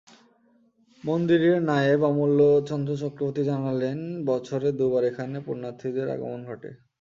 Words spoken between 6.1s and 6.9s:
আগমন ঘটে।